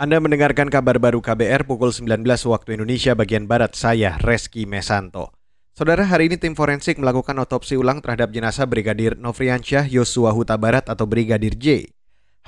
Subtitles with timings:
[0.00, 5.36] Anda mendengarkan kabar baru KBR pukul 19 waktu Indonesia bagian Barat, saya Reski Mesanto.
[5.76, 10.88] Saudara, hari ini tim forensik melakukan otopsi ulang terhadap jenazah Brigadir Nofriansyah Yosua Huta Barat
[10.88, 11.92] atau Brigadir J.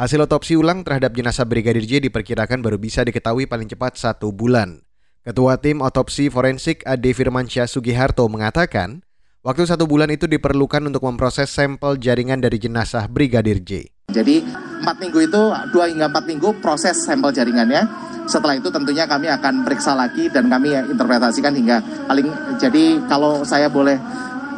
[0.00, 4.80] Hasil otopsi ulang terhadap jenazah Brigadir J diperkirakan baru bisa diketahui paling cepat satu bulan.
[5.20, 9.04] Ketua tim otopsi forensik Ade Firmansyah Sugiharto mengatakan,
[9.44, 13.92] waktu satu bulan itu diperlukan untuk memproses sampel jaringan dari jenazah Brigadir J.
[14.12, 14.44] Jadi
[14.82, 15.42] empat minggu itu
[15.72, 17.88] dua hingga empat minggu proses sampel jaringannya.
[18.28, 22.28] Setelah itu tentunya kami akan periksa lagi dan kami interpretasikan hingga paling.
[22.60, 23.98] Jadi kalau saya boleh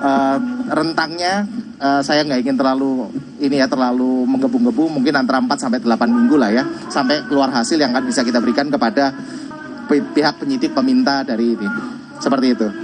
[0.05, 0.39] uh,
[0.69, 1.49] rentangnya
[1.81, 3.09] uh, saya nggak ingin terlalu
[3.41, 7.81] ini ya terlalu menggebu-gebu mungkin antara 4 sampai 8 minggu lah ya sampai keluar hasil
[7.81, 9.13] yang akan bisa kita berikan kepada
[9.89, 11.69] pihak penyidik peminta dari ini.
[12.21, 12.84] Seperti itu.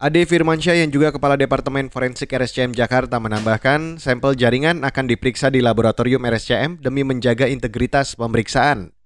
[0.00, 5.60] Ade Firmansyah yang juga Kepala Departemen Forensik RSCM Jakarta menambahkan, sampel jaringan akan diperiksa di
[5.60, 8.96] laboratorium RSCM demi menjaga integritas pemeriksaan.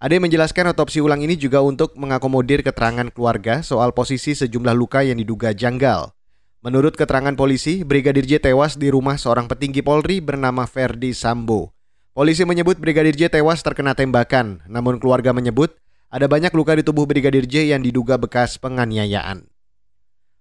[0.00, 5.20] Ade menjelaskan otopsi ulang ini juga untuk mengakomodir keterangan keluarga soal posisi sejumlah luka yang
[5.20, 6.16] diduga janggal.
[6.64, 11.76] Menurut keterangan polisi, Brigadir J tewas di rumah seorang petinggi Polri bernama Ferdi Sambo.
[12.16, 15.76] Polisi menyebut Brigadir J tewas terkena tembakan, namun keluarga menyebut
[16.08, 19.57] ada banyak luka di tubuh Brigadir J yang diduga bekas penganiayaan.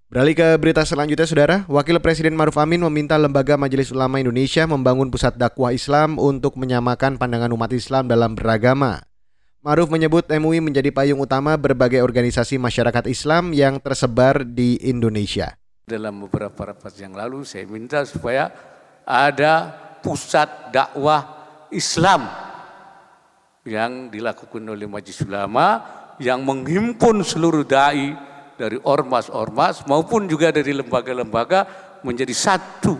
[0.07, 1.57] Beralih ke berita selanjutnya, Saudara.
[1.67, 7.19] Wakil Presiden Maruf Amin meminta Lembaga Majelis Ulama Indonesia membangun pusat dakwah Islam untuk menyamakan
[7.19, 9.03] pandangan umat Islam dalam beragama.
[9.59, 15.59] Maruf menyebut MUI menjadi payung utama berbagai organisasi masyarakat Islam yang tersebar di Indonesia.
[15.83, 18.47] Dalam beberapa rapat yang lalu saya minta supaya
[19.03, 21.27] ada pusat dakwah
[21.67, 22.31] Islam
[23.67, 25.83] yang dilakukan oleh Majelis Ulama
[26.23, 28.26] yang menghimpun seluruh dai
[28.57, 31.69] dari ormas-ormas maupun juga dari lembaga-lembaga
[32.01, 32.97] menjadi satu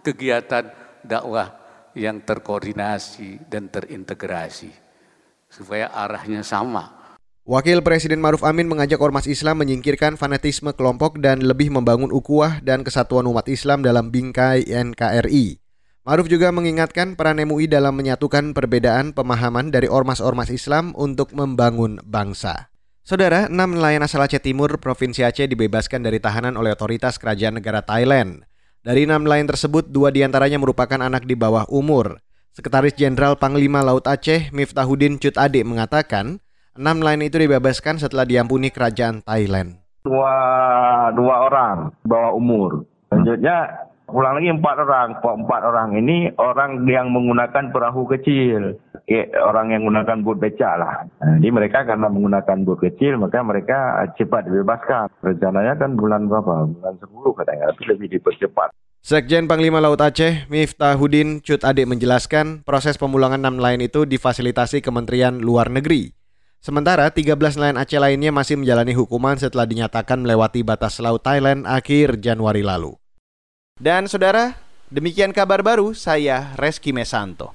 [0.00, 0.72] kegiatan
[1.04, 1.52] dakwah
[1.94, 4.72] yang terkoordinasi dan terintegrasi
[5.46, 7.04] supaya arahnya sama.
[7.44, 12.80] Wakil Presiden Maruf Amin mengajak ormas Islam menyingkirkan fanatisme kelompok dan lebih membangun ukuah dan
[12.80, 15.60] kesatuan umat Islam dalam bingkai NKRI.
[16.04, 22.73] Maruf juga mengingatkan peran MUI dalam menyatukan perbedaan pemahaman dari ormas-ormas Islam untuk membangun bangsa.
[23.04, 27.84] Saudara, enam nelayan asal Aceh Timur, Provinsi Aceh dibebaskan dari tahanan oleh otoritas kerajaan negara
[27.84, 28.48] Thailand.
[28.80, 32.16] Dari enam nelayan tersebut, dua di antaranya merupakan anak di bawah umur.
[32.56, 36.40] Sekretaris Jenderal Panglima Laut Aceh, Miftahudin Cut Ade mengatakan,
[36.80, 39.84] enam nelayan itu dibebaskan setelah diampuni kerajaan Thailand.
[40.08, 40.36] Dua,
[41.12, 42.88] dua orang bawah umur.
[43.12, 45.08] Selanjutnya ulang lagi empat orang.
[45.20, 48.80] Empat orang ini orang yang menggunakan perahu kecil
[49.44, 51.04] orang yang menggunakan bot becak lah.
[51.20, 55.12] Jadi mereka karena menggunakan bot kecil maka mereka cepat dibebaskan.
[55.20, 56.64] Rencananya kan bulan berapa?
[56.72, 58.72] Bulan 10 katanya, tapi lebih dipercepat.
[59.04, 65.44] Sekjen Panglima Laut Aceh, Miftahudin Cut Adik menjelaskan proses pemulangan enam nelayan itu difasilitasi Kementerian
[65.44, 66.16] Luar Negeri.
[66.64, 72.24] Sementara 13 nelayan Aceh lainnya masih menjalani hukuman setelah dinyatakan melewati batas laut Thailand akhir
[72.24, 72.96] Januari lalu.
[73.76, 74.56] Dan saudara,
[74.88, 77.52] demikian kabar baru saya Reski Mesanto.